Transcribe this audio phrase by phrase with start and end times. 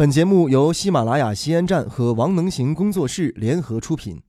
[0.00, 4.22] 本节目由喜马拉雅西安站和王能行工作室联合出品。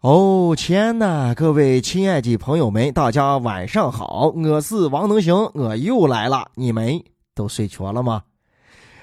[0.00, 6.50] 哦天呐，各位亲爱的朋友们，大家晚上好，我是王能行，我又来了。
[6.56, 7.04] 你们
[7.36, 8.22] 都睡着了吗？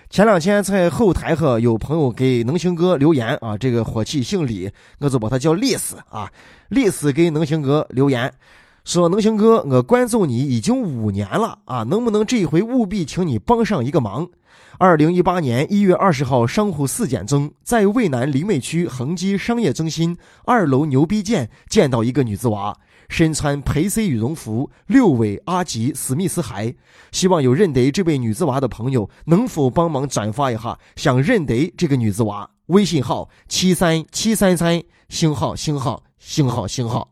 [0.10, 4.70] 前两天在后台和有朋友给能行哥留言啊，这个伙计姓李，
[5.00, 6.30] 我就把他叫李斯啊。
[6.68, 8.34] 李斯给能行哥留言
[8.88, 14.26] 说：“能行哥，我关注你已经五年了啊，能不能这一回务必请你帮上一个忙？”
[14.80, 22.74] 二零一八年一月二十号商户四点钟，在渭南临渭区恒基商业中心二楼牛逼店见到一个女子娃，
[23.10, 26.74] 身穿培 C 羽绒服，六尾阿吉史密斯鞋。
[27.12, 30.80] 希望有认得这位女子娃的朋友，能否帮忙转发一下？
[30.96, 37.10] 想认得这个女子娃，微信号七三七三三星号星号星号星号。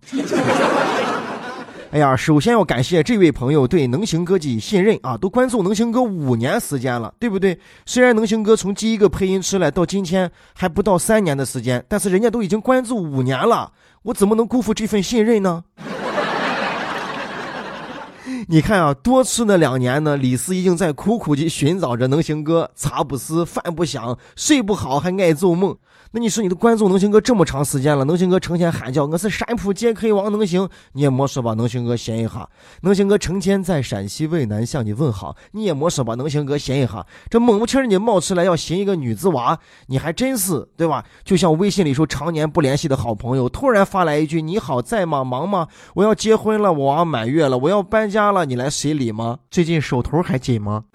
[1.95, 7.57] 哎呀，首先要感谢这位朋友对能行哥的信任啊，都关注能行哥五年时间了，对不对？
[7.85, 13.71] 虽然能行哥从第一个配音出来到今天还不到三年的时间，但是人家都已经关注五年了，
[14.03, 15.63] 我怎么能辜负这份信任呢？
[18.49, 25.77] 你看啊，多次那两年呢，李斯已经在苦苦的寻找着能行哥，茶不思，饭不想，睡不好，还爱做梦。
[26.15, 32.47] 那你说你都关注能行哥这么长时间了，能行哥成天喊叫我是山浦杰克王能行，你也没说把能行哥闲一下。
[32.83, 37.05] 能行哥成天在陕西渭南向你问好，你也没说把能行哥闲一下。
[37.29, 41.03] 这猛不气儿你冒出来要寻一个女子娃，你还真是对吧？
[41.25, 45.21] 就像微信里说常年不联系的好朋友，突然发来一句你好在吗？
[45.21, 45.67] 忙吗？
[45.95, 49.39] 我要结婚了，我娃满月了，我要搬家了，你来随礼吗？
[49.51, 50.85] 最近手头还紧吗？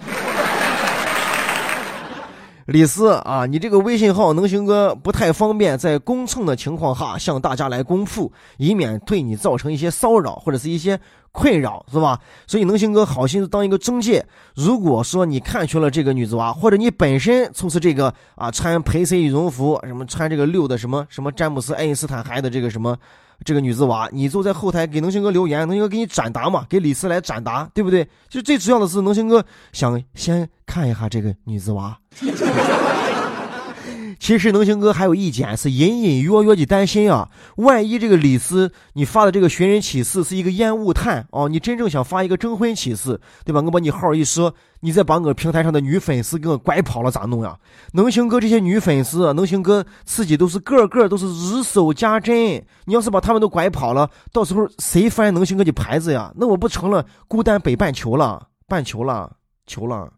[2.67, 10.99] 李斯啊，你这个微信号能行哥不太方便在公称的情况下向大家来公布，以免对你造成一些骚扰或者是一些
[11.33, 12.19] 困扰，是吧？
[12.47, 14.25] 所以能行哥好心当一个中介。
[14.55, 22.97] 如果说你看缺了这个女子娃，或者你本身就是这个啊穿培 C 羽绒服，什么穿这个六的什么什么詹姆斯爱因斯坦孩的这个什么
[23.45, 28.07] 这个女子娃，你坐在后台给能行哥留言，能行哥给你转达嘛，给李四来转达，对不对？
[28.29, 31.97] 就最主要的是能行哥想先看一下这个女子娃。
[34.21, 43.63] 其实能行哥还有一点是隐隐约约的担心啊，万一这个李斯你发的这个寻人启事是一个烟雾弹哦，你真正想发一个征婚启事，对吧？
[43.63, 47.57] 我把你号一说，你再把我平台上的女粉丝给我拐跑了咋弄呀？
[47.95, 56.31] 能行哥这些女粉丝，能行哥自己都是个个都是如手家珍，你要是把他们都拐跑了，到时候谁翻能行哥的牌子呀？
[56.37, 59.33] 那我不成了孤单北半球了，半球了，
[59.67, 60.13] 球了。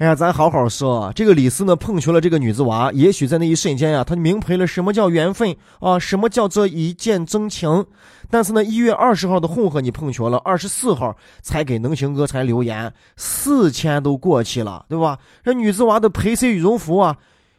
[0.00, 1.12] 哎呀，咱好好说。
[1.14, 7.84] 这个李斯呢，碰巧了这个女子娃，也许在那一瞬间呀，他明白了什么叫缘分啊，什么叫做一见钟情。
[8.30, 15.18] 但是呢，一月二十号的混合你碰巧了，二十四号才给能行哥才留言，四天都过去了，对吧？
[15.44, 17.14] 这女子娃的培 C 羽绒服啊，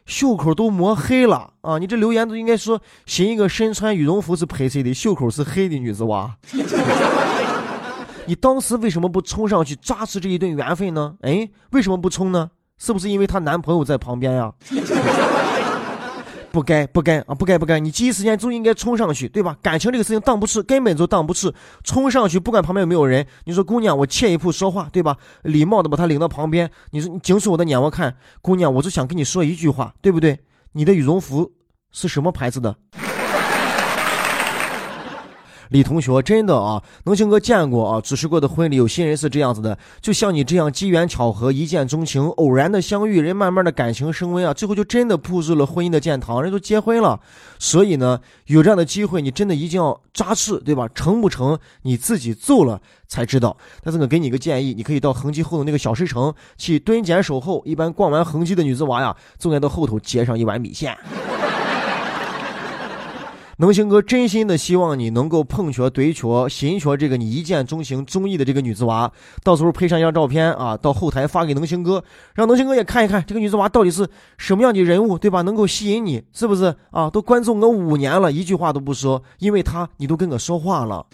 [0.06, 1.78] 袖口都磨黑了啊！
[1.78, 6.34] 你这留言都应该说，寻一个身穿羽绒服是培 C 的，袖口是黑的女子娃。
[8.26, 11.14] 你当时为什么不冲上去抓住这一顿缘分呢？
[11.22, 12.50] 哎，为什么不冲呢？
[12.78, 14.52] 是不是因为她男朋友在旁边呀？
[16.52, 17.80] 不该，不该啊，不该，不该！
[17.80, 19.56] 你第一时间就应该冲上去，对吧？
[19.62, 21.50] 感情这个事情挡不住，根本就挡不住。
[21.82, 25.16] 冲上去，不管旁边有没有人，你说姑娘，我切一步说话，对吧？
[25.44, 26.70] 礼貌的把她领到旁边。
[26.90, 30.38] 你说你紧锁我的眼，我看，姑娘，我就想跟你说一句话，对不对？
[30.72, 31.50] 你的羽绒服
[31.90, 32.76] 是什么牌子的？
[35.72, 47.18] 李同学，真的啊，能行哥见过啊，主持过的婚礼有新人是这样子的，就像你这样机缘巧合、一见钟情、偶然的相遇，人慢慢的感情升温啊，最后就真的步入了婚姻的殿堂，人都结婚了。
[47.58, 50.86] 所以呢，有这样的机会，你真的一定要扎实，对吧？
[50.94, 52.78] 成不成你自己做了
[53.08, 53.56] 才知道。
[53.82, 60.94] 但是我给你个建议，你可以到恒基后头那个小石城去蹲点守候，一般逛完恒基的女子娃呀，总该到后头接上一碗米线。
[63.62, 69.08] 能行哥真心的希望你能够碰巧对巧寻巧这个你一见钟情中意的这个女子娃，
[69.44, 72.02] 到时候配上一张照片啊，到后台发给能行哥，
[72.34, 75.42] 让能行哥也看一看这个女子娃到底是什么样的人物，对吧？
[75.42, 77.08] 能够吸引你，是不是啊？
[77.08, 81.06] 都关注我五年了，一句话都不说，因为她你都跟我说话了。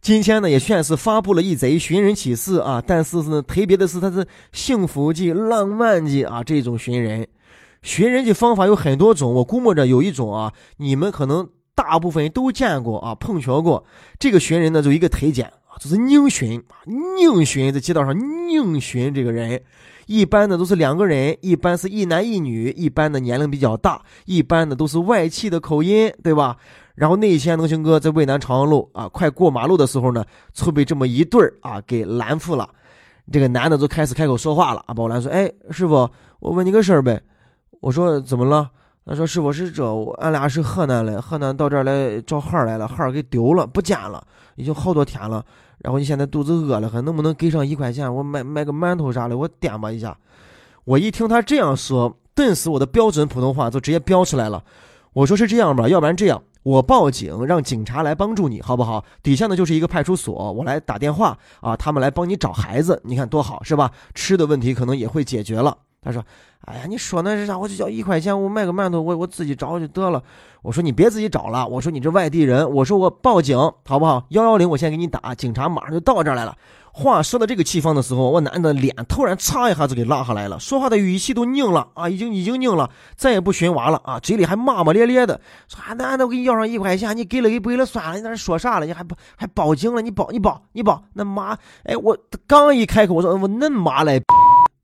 [0.00, 7.26] 今天呢也算是发布了一贼寻人启事啊，但是呢特别的是他是幸福的、浪漫的啊这种寻人。
[7.82, 13.84] 寻人的方法有很多种，我估摸着有一种啊，你们可能大部分都见过啊，碰巧过。
[14.18, 19.62] 这个寻人呢，就一个推荐啊，就是宁寻啊，宁寻在街道上宁寻这个人，
[20.06, 26.56] 一般的都是两个人，一般是一男一女，一般的年龄比较大，一般的都是外企的口音，对吧？
[26.94, 32.68] 然后那天能行哥在渭南朝阳路啊，快过马路的时候呢，就被这么一对儿啊给拦住了。
[33.30, 34.94] 这个男的就开始开口说话了啊！
[34.94, 36.10] 宝兰说：“哎，师傅，
[36.40, 37.22] 我问你个事儿呗。”
[37.80, 38.70] 我说：“怎么了？”
[39.06, 39.84] 他说：“师傅是这，
[40.18, 44.22] 俺俩是河南的，河南到这儿来找孩儿来了，孩儿给丢了，不见了，
[44.56, 45.44] 已经好多天了。
[45.78, 50.16] 然后你现在肚子饿了，还能不能给上一块钱，我买买个馒头啥的，我垫吧一下。”
[50.84, 54.62] 我一听他这样说，顿时我的标准普通话就直接飙出来了。
[55.12, 59.02] 我说：“是这样吧，要不然这样。”我报警，让警察来帮助你，好不好？
[59.22, 63.90] 底下呢就是一个派出所，我来打电话啊，他们来帮你找孩子，你看多好，是吧？
[64.14, 65.76] 吃的问题可能也会解决了。
[66.00, 66.24] 他说
[66.66, 67.58] ：“哎呀，你说那是啥？
[67.58, 70.22] 我就交一块钱，我买个馒头，我我自己找就得了。”
[70.62, 74.24] 我说：“你别自己找了，我说你这外地人，我说我报警，好不好？
[74.30, 76.56] 幺幺零，我先给你打，警察马上就到这儿来了。”
[76.90, 88.86] 话说到这个地方的时候，我男的脸突然嚓一下子给拉下来了，说话的语气都拧了啊，已经已经拧了，再也不寻娃了啊，嘴里还骂骂咧咧的，说啊男的我给你要上一块钱，你给了给不给了算了，你在那说啥了？
[88.86, 90.02] 你还不还报警了？
[90.02, 92.18] 你报你报你报，那妈，哎，我
[92.48, 94.20] 刚一开口，我说我恁妈来，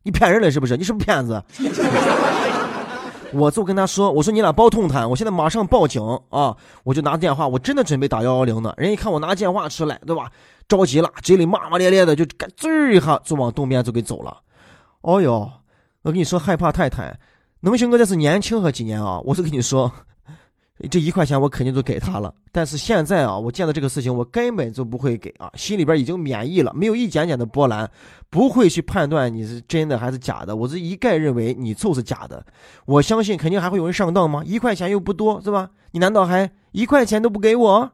[0.04, 0.76] 你骗人了是不是？
[0.76, 1.42] 你是不是骗子？
[3.32, 6.56] 我就跟他说：“我说你俩包通谈，我现在马上报警啊！
[6.84, 8.72] 我就拿电话，我真的准备打幺幺零呢。
[8.76, 10.30] 人一看我拿电话出来，对吧？
[10.68, 14.36] 着急了，嘴里骂骂咧咧的，就干滋一下就往东边就给走了。
[15.00, 15.50] 哦哟，
[16.02, 17.18] 我跟你说，害怕太太，
[17.62, 19.18] 能行哥这是年轻和几年啊？
[19.24, 19.90] 我是跟你说。”
[20.88, 27.88] 这一块钱我肯定就给他了，但是现在啊，我见到这个事情，我根本就不会给啊，心里边已经免疫了，没有一点点的波澜，
[28.30, 32.44] 不会去判断你是真的还是假的，我是一概认为你就是假的。
[32.86, 34.42] 我相信肯定还会有人上当吗？
[34.44, 35.70] 一块钱又不多，是吧？
[35.92, 37.90] 你难道还一块钱都不给我？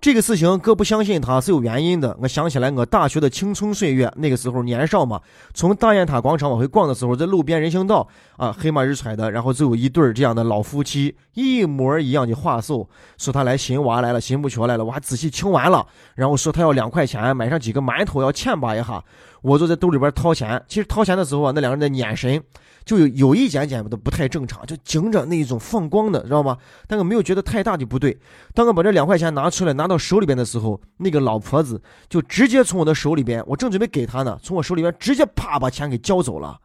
[0.00, 2.16] 这个事情哥不相信他是有原因的。
[2.22, 5.20] 我想起来我大学的青春岁月，那个时候年少嘛，
[5.52, 8.08] 从大雁塔广场往回逛的时候，在路边人行道
[8.38, 12.88] 啊，黑马日揣的，然后就有一对这样的老夫妻，一模一样的话术，
[13.18, 14.84] 说他来寻娃来了，寻不着来了。
[14.86, 19.04] 我还仔细听完了，然后说他要两块钱买上几个馒头，要欠吧一下。
[19.42, 22.42] 我就在兜里边掏钱，其实掏钱的时候啊，那两个人的眼神。
[22.84, 26.56] 就有有一点点的不太正常，就盯着那一种放光的，知道吗？
[26.86, 28.18] 但我没有觉得太大的不对。
[28.54, 36.58] 当我把这两块钱拿出来，拿到手里边的时候，那个老婆子就直接从我的手里边，我正准备给她呢，从我手里边直接啪把钱给交走了。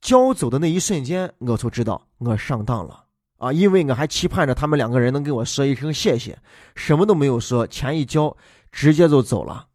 [0.00, 3.04] 交走的那一瞬间，我就知道我上当了
[3.38, 3.50] 啊！
[3.50, 6.38] 因为我还期盼着他们两个人能跟我说一声谢谢，
[6.74, 8.36] 什么都没有说，钱一交，
[8.70, 9.66] 直接就走了。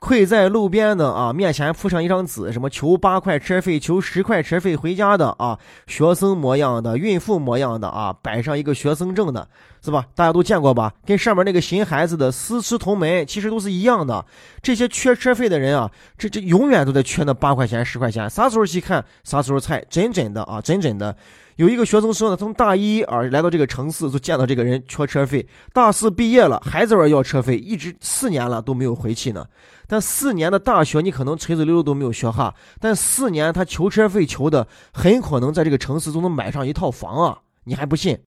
[0.00, 9.46] 跪在路边的啊，面前铺上一张纸，什么求八块车费，求十块车费回家的啊，学生模样的，孕妇模样的啊，摆上一个学生证的，
[9.82, 10.06] 是吧？
[10.14, 10.92] 大家都见过吧？
[11.06, 14.24] 跟上面那个寻孩子的私吃同门，其实都是一样的。
[14.62, 21.16] 这些缺车费的人啊，这这永远都在缺那八块钱、十块钱，啥时候去看，啥时候菜，真真的啊，真真的。
[21.56, 29.44] 有一个学生说呢，从大一啊来到这个城市就见到这个人缺车费，大四毕业了还在这要车费，一直四年了都没有回去呢。
[29.86, 38.18] 但四年的大学你可能垂直溜溜都没有学哈，但四年他求车费求的很可能在这个城市都能买上一套房啊，你还不信？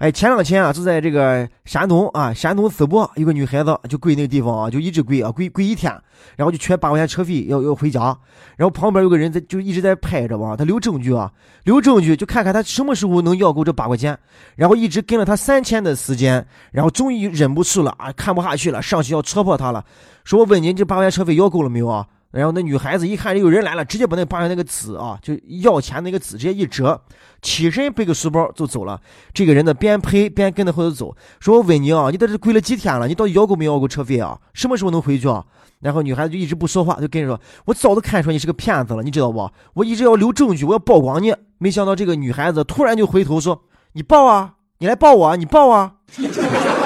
[0.00, 5.92] 哎，前两天啊，就在这个山东啊，山东淄博，有个女孩子就跪那个地方啊，就一直跪啊，跪跪一天，
[6.36, 8.16] 然后就缺八块钱车费要要回家，
[8.56, 11.30] 然后旁边有个人在就一直在拍着吧，他留证据啊，
[11.64, 14.18] 留证据就看看他什么时候能要够这八块钱，
[14.56, 16.42] 然后一直跟了他三天的时间，
[16.72, 19.84] 然后终于忍不住了啊，看不下去了，上去要戳破他了，
[20.24, 22.06] 说我问您，这八块钱车费要够了没有啊？
[22.30, 27.00] 然后那女孩子一看有人来了，直接把那八块那个纸啊，就要钱那个纸直接一折，
[27.42, 29.00] 起身背个书包就走了。
[29.34, 33.08] 这个人呢边呸边跟着后头走，说我问你啊，你在这跪了几天了？
[33.08, 34.38] 你到底要够没要够车费啊？
[34.54, 35.44] 什么时候能回去啊？
[35.80, 39.50] 然后女孩子就一直不说话，就跟着说，我早都看出来你是个骗子了，你知道不？
[39.74, 41.34] 我一直要留证据，我要曝光你。
[41.58, 43.62] 没想到这个女孩子突然就回头说，
[43.94, 45.94] 你报啊，你来报我啊，你报啊。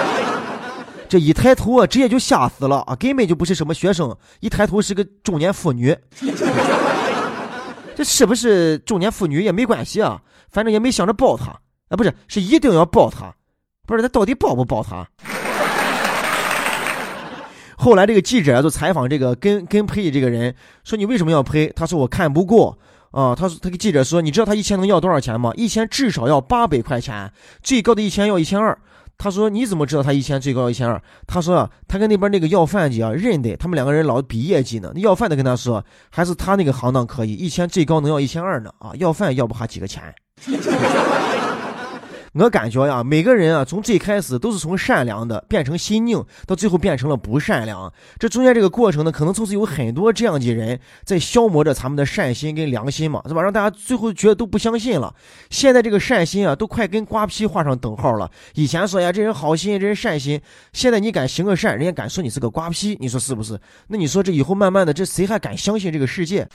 [1.15, 2.97] 这一抬头啊，直接就吓死了啊！
[2.97, 5.97] 根本就不是什么学生，一抬头是个中年妇女。
[7.95, 11.53] 这是不是中年妇女也没关系啊，反正也没想着抱他
[11.89, 13.33] 啊，不是，是一定要抱他，
[13.87, 15.07] 不是他到底抱不抱他？
[17.79, 20.53] 后来这个记者就采访这个跟跟陪这个人，
[20.83, 21.69] 说你为什么要陪？
[21.77, 22.77] 他说我看不过
[23.13, 23.37] 啊。
[23.37, 25.53] 他说他给记者说，你知道他一千能要多少钱吗？
[25.55, 28.77] 一千至少要八百块钱，最高的一千要一千二。
[29.17, 34.93] 他说：“你怎么知道他一千最高一千二？”他说：“啊他跟那边那个要饭去啊认得，他们两个人老比业绩呢。
[34.97, 38.93] 要饭的跟他说，还是他那个行当可以，一千最高能要一千二呢啊！
[38.97, 40.03] 要饭要不下几个钱。
[42.35, 47.93] ”我感觉呀，每个人啊，从最开始都是从善良的变成心硬，到最后变成了不善良。
[48.19, 53.41] 这中间这个过程呢，可能就是有很多这样的人在消磨着咱们的善心跟良心嘛，是吧？
[53.41, 55.15] 让大家最后觉得都不相信了。
[55.49, 58.29] 现在这个善心啊，都快跟瓜皮画上等号了。
[58.55, 60.41] 以前说呀，这人好心，这人善心。
[60.73, 63.57] 现在你敢行个善，人家敢说你是个瓜皮，你说是不是？
[63.87, 66.49] 那你说这以后慢慢的，这谁还敢相信这个世界？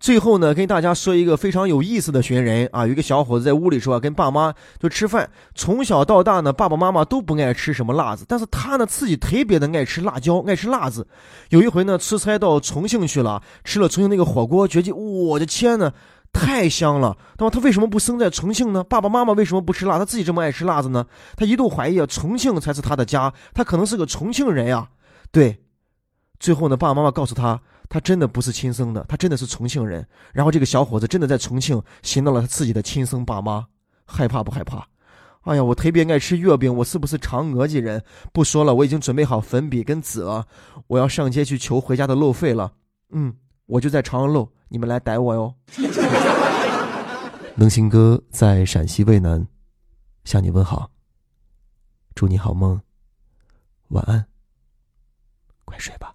[0.00, 11.06] 最后呢，跟大家说一个非常有意思的寻人啊，有一个小伙子在屋里说，跟爸妈就吃饭，从小到大呢，爸爸妈妈都不爱吃什么辣子，但是他呢自己特别的爱吃辣椒，爱吃辣子。
[11.48, 15.92] 有一回呢，出差到重庆去了，吃了重庆那个火锅，觉得我的天呐，
[16.32, 17.16] 太香了。
[17.36, 18.84] 那么他为什么不生在重庆呢？
[18.84, 19.98] 爸爸妈妈为什么不吃辣？
[19.98, 21.04] 他自己这么爱吃辣子呢？
[21.36, 24.90] 他一度怀疑啊，重庆才是他的家，他可能是个重庆人呀。
[25.32, 25.58] 对，
[26.38, 27.60] 最后呢，爸爸妈妈告诉他。
[27.88, 30.06] 他真的不是亲生的，他真的是重庆人。
[30.32, 33.66] 然后这个小伙子真的在重庆寻到了他自己的亲生爸妈，
[34.04, 34.86] 害怕不害怕？
[35.42, 38.04] 哎呀，我特别爱吃月饼，我是不是长额济人？
[38.34, 40.46] 不说了，我已经准备好粉笔跟纸了，
[40.88, 42.74] 我要上街去求回家的路费了。
[43.10, 45.54] 嗯，我就在长安路，你们来逮我哟。
[47.56, 49.46] 能行哥在陕西渭南
[50.24, 50.90] 向你问好，
[52.14, 52.78] 祝你好梦，
[53.88, 54.26] 晚安，
[55.64, 56.14] 快睡吧。